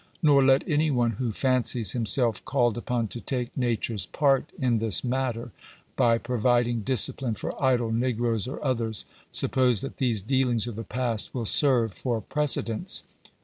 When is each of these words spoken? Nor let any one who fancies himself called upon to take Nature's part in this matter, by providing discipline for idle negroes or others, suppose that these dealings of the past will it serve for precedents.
Nor 0.23 0.43
let 0.43 0.67
any 0.67 0.89
one 0.89 1.11
who 1.11 1.31
fancies 1.31 1.91
himself 1.91 2.43
called 2.43 2.75
upon 2.75 3.07
to 3.09 3.21
take 3.21 3.55
Nature's 3.55 4.07
part 4.07 4.45
in 4.57 4.79
this 4.79 5.03
matter, 5.03 5.51
by 5.95 6.17
providing 6.17 6.81
discipline 6.81 7.35
for 7.35 7.53
idle 7.63 7.91
negroes 7.91 8.47
or 8.47 8.65
others, 8.65 9.05
suppose 9.29 9.81
that 9.81 9.97
these 9.97 10.23
dealings 10.23 10.65
of 10.65 10.75
the 10.75 10.83
past 10.83 11.35
will 11.35 11.43
it 11.43 11.49
serve 11.49 11.93
for 11.93 12.19
precedents. 12.19 13.03